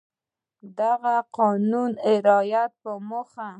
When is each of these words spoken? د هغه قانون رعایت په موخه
د 0.77 0.79
هغه 0.91 1.15
قانون 1.37 1.91
رعایت 2.25 2.71
په 2.83 2.91
موخه 3.09 3.47